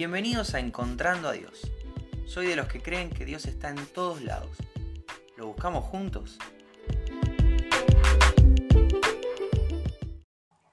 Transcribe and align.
Bienvenidos 0.00 0.54
a 0.54 0.60
Encontrando 0.60 1.28
a 1.28 1.32
Dios. 1.32 1.70
Soy 2.24 2.46
de 2.46 2.56
los 2.56 2.68
que 2.68 2.80
creen 2.80 3.10
que 3.10 3.26
Dios 3.26 3.44
está 3.44 3.68
en 3.68 3.76
todos 3.84 4.22
lados. 4.22 4.56
¿Lo 5.36 5.48
buscamos 5.48 5.84
juntos? 5.84 6.38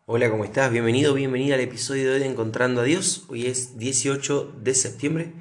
Hola, 0.05 0.29
¿cómo 0.29 0.45
estás? 0.45 0.71
Bienvenido, 0.71 1.13
bienvenida 1.13 1.55
al 1.55 1.59
episodio 1.59 2.13
de 2.13 2.25
Encontrando 2.25 2.79
a 2.79 2.83
Dios. 2.85 3.25
Hoy 3.27 3.47
es 3.47 3.77
18 3.77 4.59
de 4.61 4.73
septiembre 4.73 5.33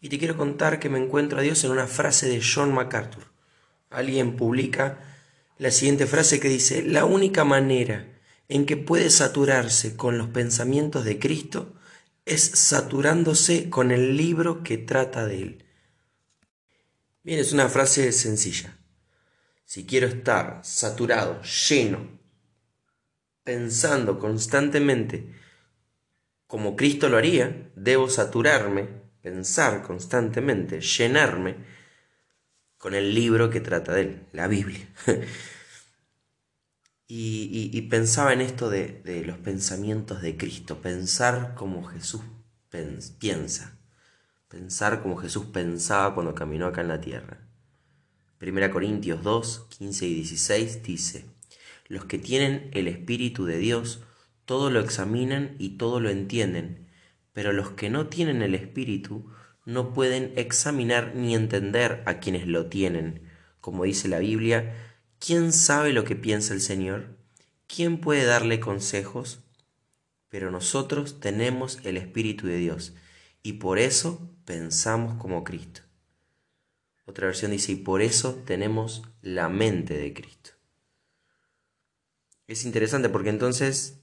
y 0.00 0.08
te 0.08 0.20
quiero 0.20 0.36
contar 0.36 0.78
que 0.78 0.88
me 0.88 1.00
encuentro 1.00 1.40
a 1.40 1.42
Dios 1.42 1.64
en 1.64 1.72
una 1.72 1.88
frase 1.88 2.28
de 2.28 2.40
John 2.40 2.72
MacArthur. 2.72 3.24
Alguien 3.90 4.36
publica 4.36 5.00
la 5.58 5.72
siguiente 5.72 6.06
frase 6.06 6.38
que 6.38 6.48
dice, 6.48 6.84
la 6.84 7.06
única 7.06 7.42
manera 7.42 8.06
en 8.48 8.66
que 8.66 8.76
puede 8.76 9.10
saturarse 9.10 9.96
con 9.96 10.16
los 10.16 10.28
pensamientos 10.28 11.04
de 11.04 11.18
Cristo 11.18 11.74
es 12.24 12.42
saturándose 12.42 13.70
con 13.70 13.90
el 13.90 14.16
libro 14.16 14.62
que 14.62 14.78
trata 14.78 15.26
de 15.26 15.42
él. 15.42 15.64
Bien, 17.22 17.38
es 17.38 17.52
una 17.52 17.68
frase 17.68 18.12
sencilla. 18.12 18.76
Si 19.64 19.86
quiero 19.86 20.06
estar 20.06 20.60
saturado, 20.64 21.40
lleno, 21.42 22.20
pensando 23.44 24.18
constantemente 24.18 25.42
como 26.52 26.76
Cristo 26.76 27.08
lo 27.08 27.16
haría, 27.16 27.70
debo 27.76 28.10
saturarme, 28.10 28.86
pensar 29.22 29.82
constantemente, 29.82 30.82
llenarme 30.82 31.56
con 32.76 32.94
el 32.94 33.14
libro 33.14 33.48
que 33.48 33.62
trata 33.62 33.94
de 33.94 34.02
él, 34.02 34.26
la 34.32 34.48
Biblia. 34.48 34.86
Y, 37.14 37.82
pensaba 37.90 38.32
en 38.32 38.40
esto 38.40 38.70
de, 38.70 39.22
los 39.26 39.36
pensamientos 39.36 40.22
de 40.22 40.38
Cristo, 40.38 40.80
pensar 40.80 41.54
como 41.54 41.82
Jesús 41.84 42.22
piensa, 43.18 43.78
pensar 44.48 45.02
como 45.02 45.18
Jesús 45.18 45.44
pensaba 45.44 46.14
cuando 46.14 46.34
caminó 46.34 46.64
acá 46.64 46.80
en 46.80 46.88
la 46.88 47.02
tierra. 47.02 47.46
Primera 48.38 48.70
Corintios 48.70 49.22
2, 49.22 49.66
15 49.78 50.06
y 50.06 50.14
16 50.14 50.82
dice, 50.84 51.26
los 51.86 52.06
que 52.06 52.16
tienen 52.16 52.70
el 52.72 52.88
Espíritu 52.88 53.44
de 53.44 53.58
Dios, 53.58 54.02
todo 54.46 54.70
lo 54.70 54.80
examinan 54.80 55.54
y 55.58 55.76
todo 55.76 56.00
lo 56.00 56.08
entienden, 56.08 56.88
pero 57.34 57.52
los 57.52 57.72
que 57.72 57.90
no 57.90 58.06
tienen 58.06 58.40
el 58.40 58.54
Espíritu 58.54 59.30
no 59.66 59.92
pueden 59.92 60.32
examinar 60.36 61.12
ni 61.14 61.34
entender 61.34 62.02
a 62.06 62.20
quienes 62.20 62.46
lo 62.46 62.70
tienen. 62.70 63.28
Como 63.60 63.84
dice 63.84 64.08
la 64.08 64.18
Biblia, 64.18 64.91
¿Quién 65.24 65.52
sabe 65.52 65.92
lo 65.92 66.02
que 66.02 66.16
piensa 66.16 66.52
el 66.52 66.60
Señor? 66.60 67.16
¿Quién 67.68 68.00
puede 68.00 68.24
darle 68.24 68.58
consejos? 68.58 69.38
Pero 70.28 70.50
nosotros 70.50 71.20
tenemos 71.20 71.78
el 71.84 71.96
Espíritu 71.96 72.48
de 72.48 72.56
Dios 72.56 72.94
y 73.40 73.52
por 73.52 73.78
eso 73.78 74.28
pensamos 74.44 75.14
como 75.22 75.44
Cristo. 75.44 75.82
Otra 77.06 77.26
versión 77.26 77.52
dice, 77.52 77.70
y 77.70 77.76
por 77.76 78.02
eso 78.02 78.42
tenemos 78.44 79.04
la 79.20 79.48
mente 79.48 79.96
de 79.96 80.12
Cristo. 80.12 80.50
Es 82.48 82.64
interesante 82.64 83.08
porque 83.08 83.30
entonces 83.30 84.00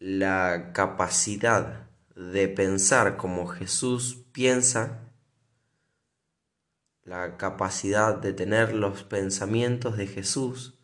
la 0.00 0.72
capacidad 0.74 1.88
de 2.16 2.48
pensar 2.48 3.18
como 3.18 3.46
Jesús 3.46 4.24
piensa 4.32 5.03
la 7.04 7.36
capacidad 7.36 8.16
de 8.16 8.32
tener 8.32 8.74
los 8.74 9.04
pensamientos 9.04 9.96
de 9.96 10.06
Jesús, 10.06 10.78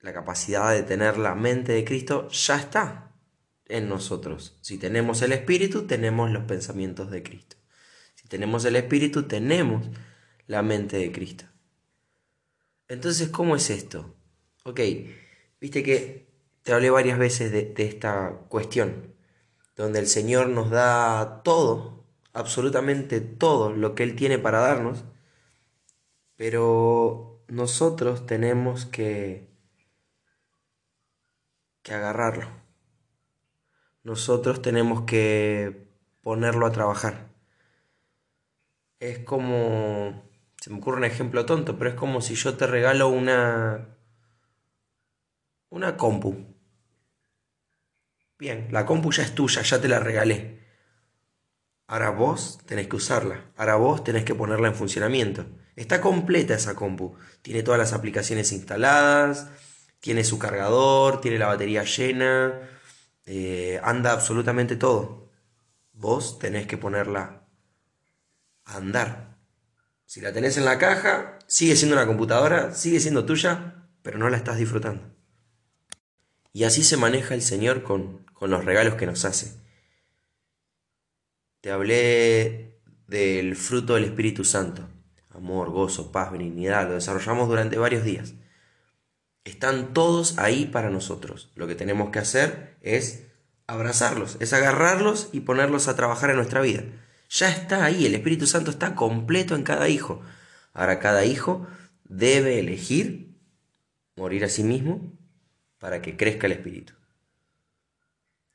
la 0.00 0.12
capacidad 0.12 0.72
de 0.72 0.82
tener 0.82 1.16
la 1.16 1.34
mente 1.34 1.72
de 1.72 1.84
Cristo, 1.84 2.28
ya 2.28 2.56
está 2.56 3.14
en 3.66 3.88
nosotros. 3.88 4.58
Si 4.62 4.78
tenemos 4.78 5.22
el 5.22 5.32
Espíritu, 5.32 5.86
tenemos 5.86 6.30
los 6.30 6.44
pensamientos 6.44 7.10
de 7.10 7.22
Cristo. 7.22 7.56
Si 8.14 8.26
tenemos 8.28 8.64
el 8.64 8.76
Espíritu, 8.76 9.24
tenemos 9.24 9.88
la 10.46 10.62
mente 10.62 10.96
de 10.96 11.12
Cristo. 11.12 11.44
Entonces, 12.88 13.28
¿cómo 13.28 13.54
es 13.54 13.70
esto? 13.70 14.16
Ok, 14.64 14.80
viste 15.60 15.82
que 15.82 16.32
te 16.62 16.72
hablé 16.72 16.90
varias 16.90 17.18
veces 17.18 17.52
de, 17.52 17.62
de 17.62 17.84
esta 17.84 18.40
cuestión, 18.48 19.14
donde 19.76 20.00
el 20.00 20.08
Señor 20.08 20.48
nos 20.48 20.70
da 20.70 21.42
todo 21.44 21.98
absolutamente 22.38 23.20
todo 23.20 23.70
lo 23.70 23.94
que 23.94 24.04
Él 24.04 24.14
tiene 24.16 24.38
para 24.38 24.60
darnos, 24.60 25.04
pero 26.36 27.42
nosotros 27.48 28.26
tenemos 28.26 28.86
que, 28.86 29.48
que 31.82 31.94
agarrarlo. 31.94 32.48
Nosotros 34.04 34.62
tenemos 34.62 35.02
que 35.02 35.88
ponerlo 36.22 36.66
a 36.66 36.72
trabajar. 36.72 37.28
Es 39.00 39.18
como, 39.20 40.22
se 40.60 40.70
me 40.70 40.78
ocurre 40.78 40.98
un 40.98 41.04
ejemplo 41.04 41.44
tonto, 41.44 41.76
pero 41.76 41.90
es 41.90 41.96
como 41.96 42.20
si 42.20 42.34
yo 42.36 42.56
te 42.56 42.66
regalo 42.66 43.08
una, 43.08 43.96
una 45.70 45.96
compu. 45.96 46.36
Bien, 48.38 48.68
la 48.70 48.86
compu 48.86 49.10
ya 49.10 49.24
es 49.24 49.34
tuya, 49.34 49.62
ya 49.62 49.80
te 49.80 49.88
la 49.88 49.98
regalé. 49.98 50.57
Ahora 51.88 52.10
vos 52.10 52.58
tenés 52.66 52.86
que 52.86 52.96
usarla. 52.96 53.50
Ahora 53.56 53.76
vos 53.76 54.04
tenés 54.04 54.24
que 54.24 54.34
ponerla 54.34 54.68
en 54.68 54.74
funcionamiento. 54.74 55.46
Está 55.74 56.02
completa 56.02 56.54
esa 56.54 56.74
compu. 56.74 57.16
Tiene 57.40 57.62
todas 57.62 57.78
las 57.78 57.94
aplicaciones 57.94 58.52
instaladas, 58.52 59.48
tiene 59.98 60.22
su 60.22 60.38
cargador, 60.38 61.22
tiene 61.22 61.38
la 61.38 61.46
batería 61.46 61.84
llena, 61.84 62.60
eh, 63.24 63.80
anda 63.82 64.12
absolutamente 64.12 64.76
todo. 64.76 65.30
Vos 65.94 66.38
tenés 66.38 66.66
que 66.66 66.76
ponerla 66.76 67.46
a 68.64 68.76
andar. 68.76 69.38
Si 70.04 70.20
la 70.20 70.32
tenés 70.32 70.58
en 70.58 70.66
la 70.66 70.78
caja, 70.78 71.38
sigue 71.46 71.74
siendo 71.74 71.96
una 71.96 72.06
computadora, 72.06 72.74
sigue 72.74 73.00
siendo 73.00 73.24
tuya, 73.24 73.88
pero 74.02 74.18
no 74.18 74.28
la 74.28 74.36
estás 74.36 74.58
disfrutando. 74.58 75.14
Y 76.52 76.64
así 76.64 76.84
se 76.84 76.98
maneja 76.98 77.34
el 77.34 77.42
Señor 77.42 77.82
con, 77.82 78.26
con 78.34 78.50
los 78.50 78.66
regalos 78.66 78.96
que 78.96 79.06
nos 79.06 79.24
hace. 79.24 79.67
Te 81.60 81.70
hablé 81.70 82.80
del 83.06 83.56
fruto 83.56 83.94
del 83.94 84.04
Espíritu 84.04 84.44
Santo. 84.44 84.88
Amor, 85.30 85.70
gozo, 85.70 86.12
paz, 86.12 86.30
benignidad. 86.30 86.88
Lo 86.88 86.94
desarrollamos 86.94 87.48
durante 87.48 87.78
varios 87.78 88.04
días. 88.04 88.34
Están 89.44 89.94
todos 89.94 90.38
ahí 90.38 90.66
para 90.66 90.90
nosotros. 90.90 91.50
Lo 91.54 91.66
que 91.66 91.74
tenemos 91.74 92.10
que 92.10 92.18
hacer 92.18 92.76
es 92.82 93.24
abrazarlos, 93.66 94.36
es 94.40 94.52
agarrarlos 94.52 95.28
y 95.32 95.40
ponerlos 95.40 95.88
a 95.88 95.96
trabajar 95.96 96.30
en 96.30 96.36
nuestra 96.36 96.60
vida. 96.60 96.84
Ya 97.30 97.50
está 97.50 97.84
ahí, 97.84 98.06
el 98.06 98.14
Espíritu 98.14 98.46
Santo 98.46 98.70
está 98.70 98.94
completo 98.94 99.54
en 99.54 99.62
cada 99.62 99.88
hijo. 99.88 100.22
Ahora 100.72 100.98
cada 100.98 101.24
hijo 101.24 101.66
debe 102.04 102.58
elegir 102.58 103.36
morir 104.16 104.44
a 104.44 104.48
sí 104.48 104.64
mismo 104.64 105.12
para 105.78 106.02
que 106.02 106.16
crezca 106.16 106.46
el 106.46 106.52
Espíritu. 106.52 106.94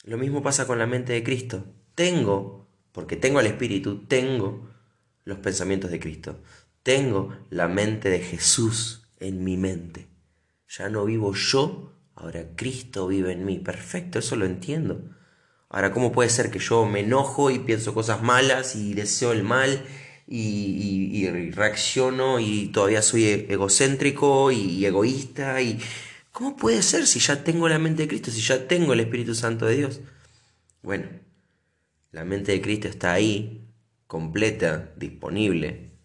Lo 0.03 0.17
mismo 0.17 0.41
pasa 0.41 0.67
con 0.67 0.79
la 0.79 0.87
mente 0.87 1.13
de 1.13 1.23
Cristo. 1.23 1.65
Tengo 1.95 2.62
porque 2.93 3.17
tengo 3.17 3.41
el 3.41 3.47
Espíritu, 3.47 4.05
tengo 4.07 4.69
los 5.25 5.39
pensamientos 5.39 5.91
de 5.91 5.99
Cristo, 5.99 6.41
tengo 6.83 7.35
la 7.49 7.67
mente 7.67 8.09
de 8.09 8.19
Jesús 8.19 9.03
en 9.19 9.43
mi 9.43 9.57
mente. 9.57 10.07
Ya 10.69 10.89
no 10.89 11.03
vivo 11.05 11.33
yo, 11.33 11.93
ahora 12.15 12.45
Cristo 12.55 13.07
vive 13.07 13.33
en 13.33 13.45
mí. 13.45 13.59
Perfecto, 13.59 14.19
eso 14.19 14.35
lo 14.35 14.45
entiendo. 14.45 15.01
Ahora, 15.69 15.91
¿cómo 15.91 16.11
puede 16.11 16.29
ser 16.29 16.51
que 16.51 16.59
yo 16.59 16.85
me 16.85 16.99
enojo 17.01 17.49
y 17.49 17.59
pienso 17.59 17.93
cosas 17.93 18.21
malas 18.21 18.75
y 18.75 18.93
deseo 18.93 19.31
el 19.31 19.43
mal 19.43 19.83
y, 20.27 21.51
reacciono 21.51 22.39
y 22.39 22.67
todavía 22.67 23.01
soy 23.01 23.25
egocéntrico 23.49 24.51
y 24.51 24.85
egoísta? 24.85 25.61
y 25.61 25.79
¿Cómo 26.31 26.55
puede 26.55 26.81
ser 26.83 27.07
si 27.07 27.19
ya 27.19 27.43
tengo 27.43 27.69
la 27.69 27.79
mente 27.79 28.03
de 28.03 28.07
Cristo, 28.07 28.31
si 28.31 28.41
ya 28.41 28.67
tengo 28.67 28.93
el 28.93 28.99
Espíritu 28.99 29.35
Santo 29.35 29.65
de 29.65 29.77
Dios? 29.77 30.01
Bueno, 30.81 31.07
la 32.13 32.23
mente 32.23 32.51
de 32.51 32.61
Cristo 32.61 32.87
está 32.87 33.11
ahí, 33.11 33.67
completa, 34.05 34.93
disponible. 34.95 35.97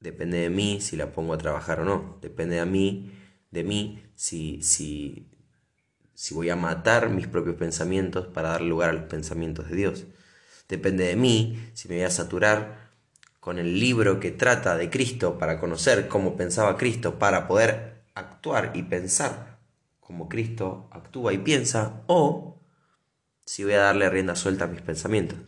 Depende 0.00 0.38
de 0.38 0.50
mí 0.50 0.80
si 0.80 0.96
la 0.96 1.12
pongo 1.12 1.32
a 1.32 1.38
trabajar 1.38 1.80
o 1.80 1.84
no. 1.84 2.18
Depende 2.20 2.56
de 2.56 2.66
mí, 2.66 3.12
de 3.52 3.62
mí 3.62 4.02
si, 4.16 4.62
si, 4.64 5.30
si 6.12 6.34
voy 6.34 6.50
a 6.50 6.56
matar 6.56 7.08
mis 7.08 7.28
propios 7.28 7.54
pensamientos 7.54 8.26
para 8.26 8.50
dar 8.50 8.62
lugar 8.62 8.90
a 8.90 8.94
los 8.94 9.04
pensamientos 9.04 9.70
de 9.70 9.76
Dios. 9.76 10.06
Depende 10.68 11.04
de 11.04 11.14
mí 11.14 11.70
si 11.74 11.88
me 11.88 11.94
voy 11.94 12.04
a 12.04 12.10
saturar 12.10 12.90
con 13.38 13.60
el 13.60 13.78
libro 13.78 14.18
que 14.18 14.32
trata 14.32 14.76
de 14.76 14.90
Cristo 14.90 15.38
para 15.38 15.60
conocer 15.60 16.08
cómo 16.08 16.36
pensaba 16.36 16.76
Cristo, 16.76 17.16
para 17.20 17.46
poder 17.46 18.02
actuar 18.14 18.72
y 18.74 18.82
pensar 18.82 19.60
como 20.00 20.28
Cristo 20.28 20.88
actúa 20.90 21.32
y 21.32 21.38
piensa, 21.38 22.02
o 22.06 22.57
si 23.48 23.64
voy 23.64 23.72
a 23.72 23.78
darle 23.78 24.10
rienda 24.10 24.36
suelta 24.36 24.64
a 24.64 24.68
mis 24.68 24.82
pensamientos. 24.82 25.38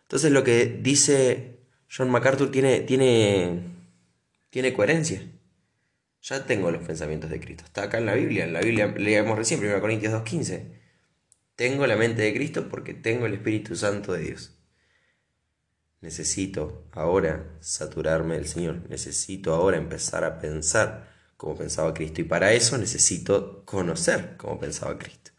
Entonces 0.00 0.32
lo 0.32 0.42
que 0.44 0.64
dice 0.80 1.58
John 1.94 2.08
MacArthur 2.08 2.50
tiene, 2.50 2.80
tiene, 2.80 3.64
tiene 4.48 4.72
coherencia. 4.72 5.30
Ya 6.22 6.46
tengo 6.46 6.70
los 6.70 6.82
pensamientos 6.82 7.28
de 7.28 7.38
Cristo. 7.38 7.64
Está 7.66 7.82
acá 7.82 7.98
en 7.98 8.06
la 8.06 8.14
Biblia. 8.14 8.44
En 8.44 8.54
la 8.54 8.60
Biblia 8.60 8.86
leíamos 8.96 9.36
recién, 9.36 9.60
1 9.62 9.78
Corintios 9.78 10.14
2.15. 10.14 10.72
Tengo 11.54 11.86
la 11.86 11.96
mente 11.96 12.22
de 12.22 12.32
Cristo 12.32 12.70
porque 12.70 12.94
tengo 12.94 13.26
el 13.26 13.34
Espíritu 13.34 13.76
Santo 13.76 14.14
de 14.14 14.22
Dios. 14.22 14.58
Necesito 16.00 16.88
ahora 16.92 17.58
saturarme 17.60 18.36
del 18.36 18.48
Señor. 18.48 18.88
Necesito 18.88 19.52
ahora 19.52 19.76
empezar 19.76 20.24
a 20.24 20.38
pensar 20.38 21.12
como 21.36 21.58
pensaba 21.58 21.92
Cristo. 21.92 22.22
Y 22.22 22.24
para 22.24 22.54
eso 22.54 22.78
necesito 22.78 23.66
conocer 23.66 24.38
como 24.38 24.58
pensaba 24.58 24.96
Cristo. 24.96 25.32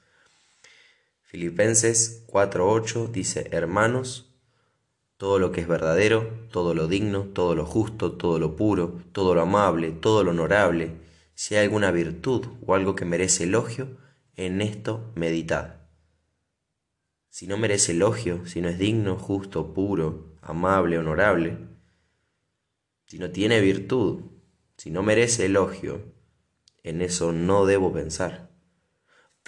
Filipenses 1.30 2.26
4.8 2.26 3.12
dice, 3.12 3.50
hermanos, 3.52 4.34
todo 5.16 5.38
lo 5.38 5.52
que 5.52 5.62
es 5.62 5.68
verdadero, 5.68 6.48
todo 6.50 6.74
lo 6.74 6.88
digno, 6.88 7.26
todo 7.26 7.54
lo 7.54 7.68
justo, 7.68 8.14
todo 8.14 8.40
lo 8.40 8.56
puro, 8.56 9.00
todo 9.12 9.36
lo 9.36 9.42
amable, 9.42 9.92
todo 9.92 10.24
lo 10.24 10.32
honorable, 10.32 10.94
si 11.36 11.54
hay 11.54 11.66
alguna 11.66 11.92
virtud 11.92 12.48
o 12.66 12.74
algo 12.74 12.96
que 12.96 13.06
merece 13.06 13.44
elogio, 13.44 13.96
en 14.38 14.60
esto 14.60 15.12
meditad. 15.14 15.82
Si 17.30 17.46
no 17.46 17.58
merece 17.58 17.92
elogio, 17.92 18.48
si 18.48 18.60
no 18.60 18.68
es 18.68 18.80
digno, 18.80 19.16
justo, 19.16 19.72
puro, 19.72 20.36
amable, 20.42 20.98
honorable, 20.98 21.60
si 23.06 23.20
no 23.20 23.30
tiene 23.30 23.62
virtud, 23.62 24.24
si 24.78 24.90
no 24.90 25.04
merece 25.04 25.46
elogio, 25.46 26.12
en 26.82 27.04
eso 27.04 27.32
no 27.34 27.68
debo 27.68 27.94
pensar. 27.94 28.49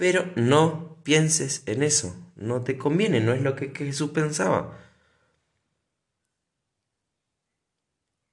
Pero 0.02 0.32
no 0.36 0.98
pienses 1.04 1.62
en 1.68 1.84
eso, 1.84 2.16
no 2.36 2.64
te 2.64 2.76
conviene, 2.76 3.20
no 3.20 3.34
es 3.34 3.44
lo 3.44 3.56
que 3.56 3.70
Jesús 3.70 4.10
pensaba. 4.10 4.80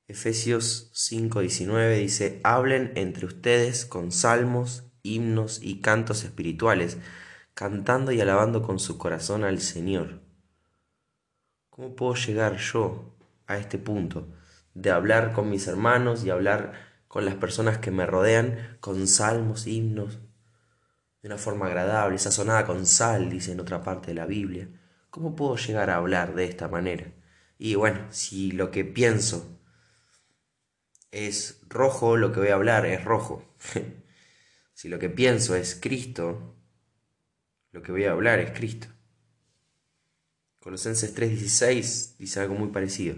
Efesios 0.07 0.91
5:19 0.95 1.99
dice, 1.99 2.41
hablen 2.43 2.93
entre 2.95 3.27
ustedes 3.27 3.85
con 3.85 4.13
salmos, 4.13 4.85
himnos 5.03 5.61
y 5.63 5.83
cantos 5.83 6.25
espirituales, 6.25 6.97
cantando 7.53 8.13
y 8.13 8.21
alabando 8.23 8.63
con 8.63 8.79
su 8.79 8.97
corazón 8.97 9.45
al 9.45 9.61
Señor. 9.61 10.23
¿Cómo 11.69 11.95
puedo 11.95 12.15
llegar 12.15 12.57
yo 12.57 13.15
a 13.47 13.59
este 13.59 13.77
punto 13.77 14.27
de 14.73 14.91
hablar 14.91 15.35
con 15.35 15.51
mis 15.51 15.67
hermanos 15.67 16.25
y 16.25 16.31
hablar 16.31 16.73
con 17.09 17.27
las 17.27 17.35
personas 17.35 17.77
que 17.77 17.91
me 17.91 18.07
rodean 18.07 18.79
con 18.81 19.07
salmos, 19.07 19.67
himnos, 19.67 20.19
de 21.23 21.29
una 21.29 21.39
forma 21.39 21.67
agradable, 21.67 22.19
sazonada 22.19 22.65
con 22.67 22.87
sal, 22.87 23.31
dice 23.31 23.53
en 23.53 23.61
otra 23.61 23.83
parte 23.83 24.09
de 24.09 24.15
la 24.15 24.27
Biblia? 24.27 24.69
¿Cómo 25.11 25.35
puedo 25.35 25.57
llegar 25.57 25.91
a 25.91 25.97
hablar 25.97 26.35
de 26.35 26.45
esta 26.45 26.69
manera? 26.69 27.13
Y 27.59 27.75
bueno, 27.75 28.07
si 28.11 28.53
lo 28.53 28.71
que 28.71 28.85
pienso 28.85 29.61
es 31.11 31.61
rojo, 31.69 32.17
lo 32.17 32.33
que 32.33 32.41
voy 32.41 32.49
a 32.51 32.55
hablar 32.55 32.87
es 32.87 33.05
rojo. 33.05 33.55
si 34.75 34.89
lo 34.89 34.99
que 34.99 35.09
pienso 35.09 35.57
es 35.57 35.79
Cristo, 35.81 36.57
lo 37.73 37.83
que 37.83 37.93
voy 37.93 38.05
a 38.05 38.13
hablar 38.13 38.39
es 38.39 38.53
Cristo. 38.53 38.89
Colosenses 40.61 41.15
3:16 41.15 42.17
dice 42.19 42.41
algo 42.41 42.55
muy 42.55 42.69
parecido. 42.69 43.17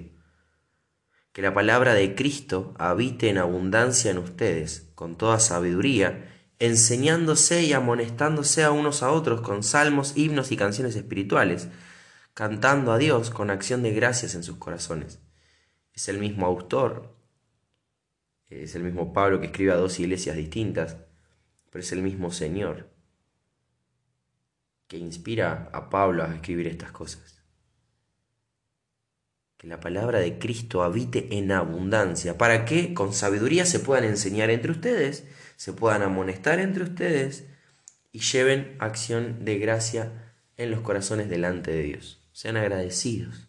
Que 1.33 1.43
la 1.43 1.55
palabra 1.55 1.95
de 1.95 2.15
Cristo 2.15 2.75
habite 2.79 3.29
en 3.29 3.39
abundancia 3.39 4.11
en 4.11 4.19
ustedes, 4.19 4.91
con 4.95 5.17
toda 5.17 5.39
sabiduría, 5.39 6.40
enseñándose 6.61 7.65
y 7.65 7.73
amonestándose 7.73 8.63
a 8.63 8.71
unos 8.71 9.03
a 9.03 9.11
otros 9.11 9.41
con 9.41 9.65
salmos, 9.65 10.17
himnos 10.17 10.53
y 10.53 10.57
canciones 10.57 10.95
espirituales, 10.95 11.67
cantando 12.35 12.93
a 12.93 12.99
Dios 12.99 13.31
con 13.31 13.51
acción 13.51 13.83
de 13.83 13.93
gracias 13.93 14.37
en 14.37 14.45
sus 14.45 14.57
corazones. 14.57 15.19
Es 15.93 16.09
el 16.09 16.19
mismo 16.19 16.47
autor 16.47 17.21
es 18.51 18.75
el 18.75 18.83
mismo 18.83 19.13
Pablo 19.13 19.41
que 19.41 19.47
escribe 19.47 19.73
a 19.73 19.77
dos 19.77 20.01
iglesias 20.01 20.37
distintas, 20.37 20.97
pero 21.71 21.83
es 21.83 21.93
el 21.93 22.03
mismo 22.03 22.33
Señor 22.33 22.91
que 24.89 24.99
inspira 24.99 25.71
a 25.73 25.89
Pablo 25.89 26.25
a 26.25 26.35
escribir 26.35 26.67
estas 26.67 26.91
cosas. 26.91 27.45
Que 29.57 29.69
la 29.69 29.79
palabra 29.79 30.19
de 30.19 30.41
Cristo 30.41 30.83
habite 30.83 31.39
en 31.39 31.53
abundancia, 31.53 32.37
para 32.37 32.65
que 32.65 32.93
con 32.93 33.13
sabiduría 33.13 33.67
se 33.67 33.79
puedan 33.79 34.03
enseñar 34.03 34.51
entre 34.51 34.73
ustedes, 34.73 35.29
se 35.61 35.75
puedan 35.75 36.01
amonestar 36.01 36.59
entre 36.59 36.85
ustedes 36.85 37.45
y 38.13 38.21
lleven 38.21 38.77
acción 38.79 39.45
de 39.45 39.59
gracia 39.59 40.33
en 40.57 40.71
los 40.71 40.81
corazones 40.81 41.29
delante 41.29 41.71
de 41.71 41.83
Dios. 41.83 42.19
Sean 42.33 42.57
agradecidos. 42.57 43.47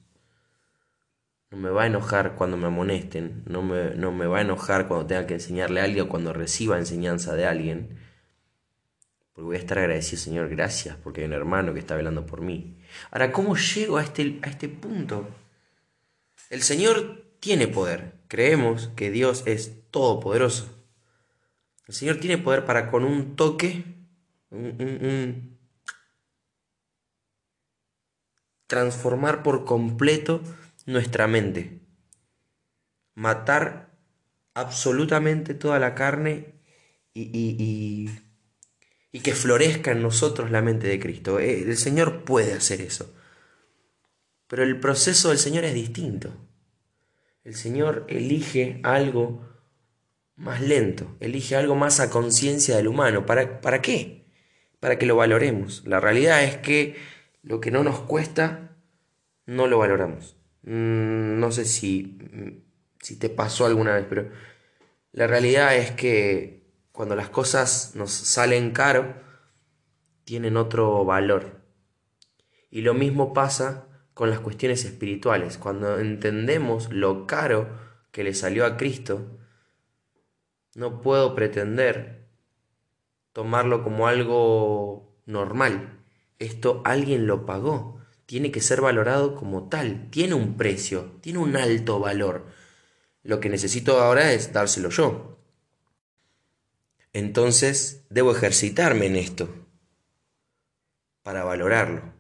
No 1.52 1.58
me 1.58 1.70
va 1.70 1.84
a 1.84 1.88
enojar 1.88 2.36
cuando 2.36 2.58
me 2.58 2.68
amonesten, 2.68 3.44
no 3.48 3.62
me, 3.62 3.92
no 3.96 4.12
me 4.12 4.26
va 4.26 4.40
a 4.40 4.42
enojar 4.42 4.90
cuando 4.90 5.08
tenga 5.08 5.26
que 5.26 5.36
enseñarle 5.36 5.80
a 5.80 5.86
alguien 5.86 6.04
o 6.04 6.10
cuando 6.10 6.34
reciba 6.34 6.78
enseñanza 6.78 7.34
de 7.34 7.46
alguien. 7.46 7.98
Porque 9.32 9.46
voy 9.46 9.56
a 9.56 9.60
estar 9.60 9.80
agradecido, 9.80 10.22
Señor, 10.22 10.50
gracias, 10.50 10.98
porque 11.02 11.22
hay 11.22 11.28
un 11.28 11.34
hermano 11.34 11.74
que 11.74 11.80
está 11.80 11.96
velando 11.96 12.26
por 12.26 12.42
mí. 12.42 12.78
Ahora, 13.12 13.32
¿cómo 13.32 13.56
llego 13.56 13.96
a 13.96 14.04
este, 14.04 14.38
a 14.42 14.50
este 14.50 14.68
punto? 14.68 15.30
El 16.50 16.62
Señor 16.62 17.24
tiene 17.40 17.70
poder. 17.70 18.16
Creemos 18.28 18.90
que 18.98 19.12
Dios 19.12 19.44
es 19.46 19.90
todopoderoso. 19.92 20.81
El 21.92 21.96
Señor 21.96 22.22
tiene 22.22 22.38
poder 22.38 22.64
para 22.64 22.90
con 22.90 23.04
un 23.04 23.36
toque, 23.36 23.84
transformar 28.66 29.44
por 29.44 29.66
completo 29.66 30.42
nuestra 30.86 31.28
mente. 31.28 31.82
Matar 33.14 33.94
absolutamente 34.54 35.54
toda 35.54 35.80
la 35.80 35.94
carne 35.94 36.62
y, 37.14 38.08
y, 39.12 39.20
que 39.20 39.36
florezca 39.36 39.92
en 39.92 40.02
nosotros 40.02 40.50
la 40.50 40.62
mente 40.62 40.88
de 40.88 40.98
Cristo. 40.98 41.42
Eh, 41.42 41.64
el 41.64 41.76
Señor 41.76 42.24
puede 42.24 42.54
hacer 42.54 42.80
eso. 42.80 43.14
Pero 44.48 44.64
el 44.64 44.80
proceso 44.80 45.28
del 45.28 45.40
Señor 45.40 45.66
es 45.66 45.74
distinto. 45.74 46.34
El 47.44 47.54
Señor 47.54 48.06
elige 48.08 48.80
algo 48.84 49.51
más 50.36 50.62
lento, 50.62 51.16
elige 51.20 51.56
algo 51.56 51.76
más 51.76 52.00
a 52.00 52.10
conciencia 52.10 52.78
del 52.78 52.88
humano. 52.88 53.26
¿Para, 53.26 53.62
¿Para 53.62 53.82
qué? 53.82 54.26
Para 54.80 54.98
que 54.98 55.06
lo 55.06 55.16
valoremos. 55.16 55.84
La 55.86 56.00
realidad 56.00 56.44
es 56.44 56.58
que 56.58 56.96
lo 57.44 57.60
que 57.62 57.72
no 57.72 57.84
nos 57.84 58.00
cuesta, 58.02 58.76
no 59.46 59.68
lo 59.68 59.78
valoramos. 59.78 60.38
Mm, 60.64 61.40
no 61.40 61.52
sé 61.52 61.66
si, 61.66 62.18
si 63.00 63.18
te 63.18 63.30
pasó 63.30 63.66
alguna 63.66 63.96
vez, 63.96 64.06
pero 64.08 64.30
la 65.12 65.28
realidad 65.28 65.76
es 65.76 65.92
que 65.92 66.62
cuando 66.92 67.16
las 67.16 67.30
cosas 67.30 67.96
nos 67.96 68.12
salen 68.12 68.72
caro, 68.72 69.16
tienen 70.24 70.58
otro 70.58 71.04
valor. 71.04 71.62
Y 72.70 72.82
lo 72.82 72.94
mismo 72.94 73.34
pasa 73.34 73.88
con 74.14 74.30
las 74.30 74.40
cuestiones 74.40 74.86
espirituales. 74.86 75.58
Cuando 75.58 76.00
entendemos 76.00 76.92
lo 76.92 77.28
caro 77.28 77.70
que 78.12 78.24
le 78.24 78.34
salió 78.34 78.66
a 78.66 78.78
Cristo, 78.78 79.40
no 80.76 81.02
puedo 81.02 81.36
pretender 81.36 82.28
tomarlo 83.34 83.84
como 83.84 84.08
algo 84.08 85.16
normal. 85.26 86.00
Esto 86.40 86.82
alguien 86.86 87.28
lo 87.28 87.46
pagó 87.46 88.02
tiene 88.32 88.50
que 88.50 88.62
ser 88.62 88.80
valorado 88.80 89.36
como 89.36 89.68
tal, 89.68 90.10
tiene 90.10 90.36
un 90.36 90.56
precio, 90.56 91.18
tiene 91.20 91.40
un 91.40 91.58
alto 91.58 92.00
valor. 92.00 92.46
Lo 93.24 93.42
que 93.42 93.50
necesito 93.50 94.00
ahora 94.00 94.32
es 94.32 94.54
dárselo 94.54 94.88
yo. 94.88 95.38
Entonces 97.12 98.06
debo 98.10 98.32
ejercitarme 98.32 99.08
en 99.08 99.18
esto 99.18 99.54
para 101.24 101.44
valorarlo. 101.44 102.14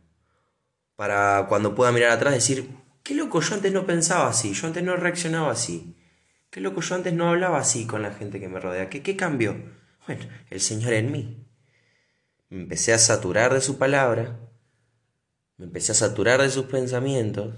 Para 0.98 1.46
cuando 1.48 1.75
pueda 1.75 1.93
mirar 1.93 2.12
atrás 2.12 2.34
decir, 2.34 2.70
qué 3.03 3.15
loco, 3.15 3.39
yo 3.39 3.55
antes 3.55 3.72
no 3.72 3.86
pensaba 3.86 4.27
así, 4.27 4.51
yo 4.53 4.67
antes 4.67 4.84
no 4.84 4.98
reaccionaba 4.98 5.53
así. 5.53 5.96
Qué 6.51 6.62
loco, 6.62 6.81
yo 6.81 6.93
antes 6.93 7.13
no 7.13 7.29
hablaba 7.29 7.58
así 7.58 7.88
con 7.88 8.03
la 8.03 8.12
gente 8.12 8.39
que 8.39 8.48
me 8.48 8.60
rodea. 8.60 8.89
¿Qué, 8.89 9.01
qué 9.01 9.15
cambió? 9.17 9.55
Bueno, 10.05 10.25
el 10.50 10.60
Señor 10.60 10.93
en 10.93 11.12
mí. 11.12 11.46
Me 12.50 12.62
empecé 12.62 12.93
a 12.93 13.00
saturar 13.00 13.53
de 13.53 13.62
su 13.62 13.77
palabra 13.79 14.38
me 15.62 15.67
empecé 15.67 15.91
a 15.91 15.96
saturar 15.96 16.41
de 16.41 16.50
sus 16.50 16.65
pensamientos, 16.65 17.53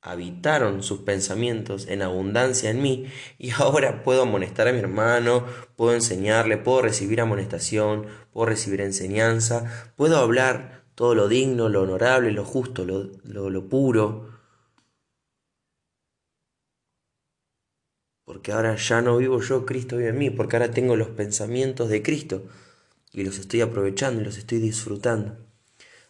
habitaron 0.00 0.82
sus 0.82 1.00
pensamientos 1.00 1.88
en 1.88 2.00
abundancia 2.00 2.70
en 2.70 2.80
mí 2.80 3.06
y 3.38 3.50
ahora 3.50 4.02
puedo 4.02 4.22
amonestar 4.22 4.66
a 4.66 4.72
mi 4.72 4.78
hermano, 4.78 5.44
puedo 5.76 5.92
enseñarle, 5.92 6.56
puedo 6.56 6.80
recibir 6.80 7.20
amonestación, 7.20 8.06
puedo 8.32 8.46
recibir 8.46 8.80
enseñanza, 8.80 9.92
puedo 9.94 10.16
hablar 10.16 10.84
todo 10.94 11.14
lo 11.14 11.28
digno, 11.28 11.68
lo 11.68 11.82
honorable, 11.82 12.32
lo 12.32 12.46
justo, 12.46 12.86
lo, 12.86 13.10
lo, 13.24 13.68
puro. 13.68 14.35
Porque 18.36 18.52
ahora 18.52 18.76
ya 18.76 19.00
no 19.00 19.16
vivo 19.16 19.40
yo, 19.40 19.64
Cristo 19.64 19.96
vive 19.96 20.10
en 20.10 20.18
mí, 20.18 20.28
porque 20.28 20.56
ahora 20.56 20.70
tengo 20.70 20.94
los 20.94 21.08
pensamientos 21.08 21.88
de 21.88 22.02
Cristo 22.02 22.46
y 23.10 23.24
los 23.24 23.38
estoy 23.38 23.62
aprovechando 23.62 24.20
y 24.20 24.24
los 24.26 24.36
estoy 24.36 24.58
disfrutando. 24.58 25.38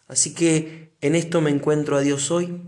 Así 0.09 0.35
que 0.35 0.91
en 0.99 1.15
esto 1.15 1.39
me 1.39 1.51
encuentro 1.51 1.95
a 1.95 2.01
Dios 2.01 2.29
hoy. 2.29 2.61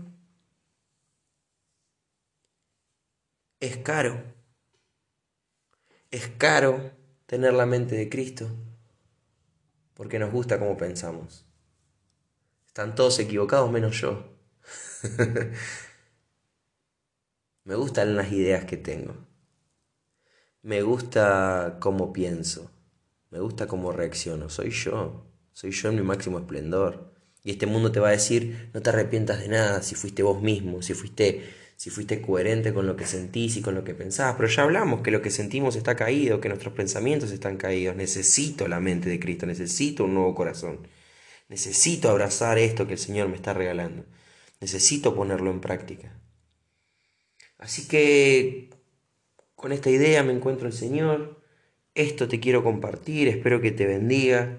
Es 3.60 3.76
caro. 3.76 4.22
Es 6.10 6.28
caro 6.38 6.92
tener 7.26 7.52
la 7.52 7.66
mente 7.66 7.96
de 7.96 8.08
Cristo 8.08 8.48
porque 9.92 10.18
nos 10.18 10.32
gusta 10.32 10.58
cómo 10.58 10.78
pensamos. 10.78 11.44
Están 12.66 12.94
todos 12.94 13.18
equivocados 13.18 13.70
menos 13.70 14.00
yo. 14.00 14.24
Me 17.64 17.74
gustan 17.74 18.16
las 18.16 18.32
ideas 18.32 18.64
que 18.64 18.78
tengo. 18.78 19.29
Me 20.62 20.82
gusta 20.82 21.78
cómo 21.80 22.12
pienso. 22.12 22.70
Me 23.30 23.40
gusta 23.40 23.66
cómo 23.66 23.92
reacciono. 23.92 24.50
Soy 24.50 24.70
yo. 24.70 25.26
Soy 25.52 25.70
yo 25.70 25.88
en 25.88 25.96
mi 25.96 26.02
máximo 26.02 26.38
esplendor. 26.38 27.12
Y 27.42 27.52
este 27.52 27.66
mundo 27.66 27.90
te 27.90 28.00
va 28.00 28.08
a 28.08 28.12
decir, 28.12 28.70
no 28.74 28.82
te 28.82 28.90
arrepientas 28.90 29.40
de 29.40 29.48
nada 29.48 29.82
si 29.82 29.94
fuiste 29.94 30.22
vos 30.22 30.42
mismo, 30.42 30.82
si 30.82 30.92
fuiste, 30.92 31.42
si 31.76 31.88
fuiste 31.88 32.20
coherente 32.20 32.74
con 32.74 32.86
lo 32.86 32.96
que 32.96 33.06
sentís 33.06 33.56
y 33.56 33.62
con 33.62 33.74
lo 33.74 33.84
que 33.84 33.94
pensabas. 33.94 34.36
Pero 34.36 34.48
ya 34.48 34.62
hablamos 34.64 35.00
que 35.00 35.10
lo 35.10 35.22
que 35.22 35.30
sentimos 35.30 35.76
está 35.76 35.96
caído, 35.96 36.40
que 36.40 36.48
nuestros 36.48 36.74
pensamientos 36.74 37.30
están 37.30 37.56
caídos. 37.56 37.96
Necesito 37.96 38.68
la 38.68 38.80
mente 38.80 39.08
de 39.08 39.18
Cristo, 39.18 39.46
necesito 39.46 40.04
un 40.04 40.14
nuevo 40.14 40.34
corazón. 40.34 40.86
Necesito 41.48 42.10
abrazar 42.10 42.58
esto 42.58 42.86
que 42.86 42.94
el 42.94 42.98
Señor 42.98 43.28
me 43.28 43.36
está 43.36 43.54
regalando. 43.54 44.04
Necesito 44.60 45.14
ponerlo 45.14 45.50
en 45.50 45.60
práctica. 45.60 46.20
Así 47.58 47.88
que 47.88 48.70
con 49.60 49.72
esta 49.72 49.90
idea 49.90 50.22
me 50.22 50.32
encuentro 50.32 50.66
el 50.66 50.72
Señor. 50.72 51.38
Esto 51.94 52.28
te 52.28 52.40
quiero 52.40 52.64
compartir, 52.64 53.28
espero 53.28 53.60
que 53.60 53.70
te 53.70 53.84
bendiga 53.84 54.56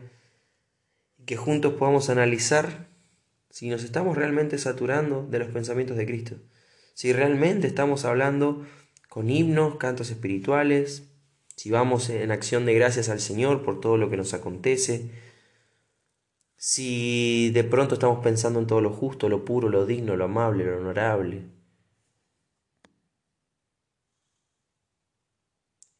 que 1.25 1.37
juntos 1.37 1.73
podamos 1.73 2.11
analizar 2.11 2.87
si 3.49 3.67
nos 3.69 3.83
estamos 3.83 4.15
realmente 4.15 4.59
saturando 4.59 5.25
de 5.27 5.39
los 5.39 5.47
pensamientos 5.47 5.97
de 5.97 6.05
Cristo, 6.05 6.35
si 6.93 7.13
realmente 7.13 7.65
estamos 7.65 8.05
hablando 8.05 8.63
con 9.09 9.31
himnos, 9.31 9.77
cantos 9.77 10.11
espirituales, 10.11 11.09
si 11.55 11.71
vamos 11.71 12.11
en 12.11 12.29
acción 12.29 12.67
de 12.67 12.75
gracias 12.75 13.09
al 13.09 13.21
Señor 13.21 13.63
por 13.63 13.81
todo 13.81 13.97
lo 13.97 14.11
que 14.11 14.17
nos 14.17 14.35
acontece, 14.35 15.09
si 16.57 17.49
de 17.55 17.63
pronto 17.63 17.95
estamos 17.95 18.23
pensando 18.23 18.59
en 18.59 18.67
todo 18.67 18.81
lo 18.81 18.91
justo, 18.91 19.29
lo 19.29 19.45
puro, 19.45 19.67
lo 19.67 19.87
digno, 19.87 20.15
lo 20.15 20.25
amable, 20.25 20.63
lo 20.63 20.77
honorable. 20.77 21.60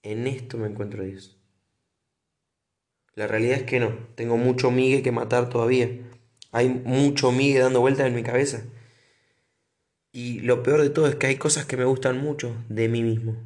En 0.04 0.28
esto 0.28 0.58
me 0.58 0.68
encuentro 0.68 1.04
Dios. 1.04 1.38
La 3.14 3.28
realidad 3.28 3.58
es 3.58 3.64
que 3.64 3.80
no, 3.80 3.94
tengo 4.16 4.38
mucho 4.38 4.72
migue 4.72 5.04
que 5.04 5.12
matar 5.12 5.50
todavía. 5.50 5.90
Hay 6.52 6.70
mucho 6.70 7.32
migue 7.32 7.60
dando 7.60 7.82
vueltas 7.82 8.08
en 8.08 8.16
mi 8.16 8.24
cabeza. 8.24 8.64
Y 10.12 10.40
lo 10.42 10.64
peor 10.64 10.82
de 10.82 10.90
todo 10.90 11.08
es 11.08 11.16
que 11.16 11.28
hay 11.28 11.38
cosas 11.38 11.66
que 11.66 11.78
me 11.78 11.86
gustan 11.86 12.22
mucho 12.22 12.56
de 12.68 12.90
mí 12.90 13.04
mismo. 13.04 13.38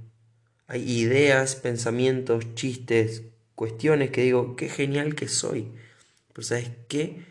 Hay 0.68 0.84
ideas, 0.90 1.56
pensamientos, 1.56 2.56
chistes, 2.56 3.24
cuestiones 3.54 4.10
que 4.12 4.22
digo, 4.22 4.56
qué 4.56 4.70
genial 4.70 5.16
que 5.16 5.28
soy. 5.28 5.72
Pero 6.34 6.44
¿sabes 6.44 6.72
qué? 6.88 7.26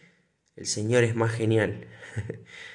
El 0.56 0.66
Señor 0.66 1.02
es 1.04 1.14
más 1.16 1.32
genial. 1.32 1.86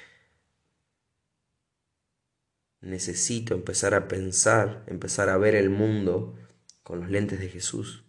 Necesito 2.80 3.54
empezar 3.54 3.94
a 3.94 4.08
pensar, 4.08 4.84
empezar 4.86 5.28
a 5.28 5.36
ver 5.36 5.54
el 5.54 5.70
mundo 5.70 6.34
con 6.82 7.00
los 7.00 7.10
lentes 7.10 7.38
de 7.38 7.48
Jesús. 7.48 8.04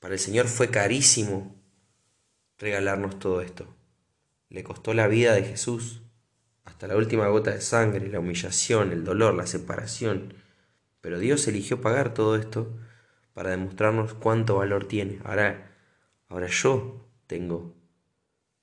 Para 0.00 0.14
el 0.14 0.20
Señor 0.20 0.48
fue 0.48 0.70
carísimo 0.70 1.54
regalarnos 2.58 3.18
todo 3.18 3.40
esto. 3.42 3.74
Le 4.48 4.64
costó 4.64 4.94
la 4.94 5.08
vida 5.08 5.34
de 5.34 5.42
Jesús, 5.42 6.02
hasta 6.64 6.86
la 6.86 6.96
última 6.96 7.28
gota 7.28 7.50
de 7.50 7.60
sangre, 7.60 8.08
la 8.08 8.20
humillación, 8.20 8.92
el 8.92 9.04
dolor, 9.04 9.34
la 9.34 9.46
separación. 9.46 10.34
Pero 11.00 11.18
Dios 11.18 11.46
eligió 11.46 11.80
pagar 11.80 12.14
todo 12.14 12.36
esto 12.36 12.74
para 13.34 13.50
demostrarnos 13.50 14.14
cuánto 14.14 14.56
valor 14.56 14.86
tiene. 14.86 15.20
Ahora, 15.24 15.76
ahora 16.28 16.46
yo 16.46 17.06
tengo 17.26 17.74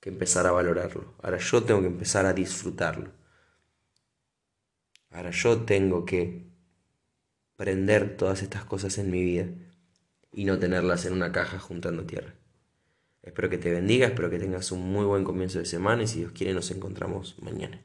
que 0.00 0.08
empezar 0.08 0.46
a 0.46 0.52
valorarlo. 0.52 1.14
Ahora 1.22 1.38
yo 1.38 1.62
tengo 1.62 1.80
que 1.80 1.86
empezar 1.86 2.26
a 2.26 2.32
disfrutarlo. 2.32 3.21
Ahora 5.12 5.30
yo 5.30 5.62
tengo 5.62 6.04
que 6.04 6.46
prender 7.56 8.16
todas 8.16 8.42
estas 8.42 8.64
cosas 8.64 8.98
en 8.98 9.10
mi 9.10 9.22
vida 9.22 9.46
y 10.32 10.44
no 10.44 10.58
tenerlas 10.58 11.04
en 11.04 11.12
una 11.12 11.32
caja 11.32 11.58
juntando 11.58 12.04
tierra. 12.04 12.34
Espero 13.22 13.48
que 13.50 13.58
te 13.58 13.70
bendiga, 13.70 14.06
espero 14.06 14.30
que 14.30 14.38
tengas 14.38 14.72
un 14.72 14.80
muy 14.90 15.04
buen 15.04 15.22
comienzo 15.22 15.58
de 15.58 15.66
semana 15.66 16.02
y 16.02 16.06
si 16.06 16.20
Dios 16.20 16.32
quiere 16.32 16.54
nos 16.54 16.70
encontramos 16.70 17.36
mañana. 17.40 17.80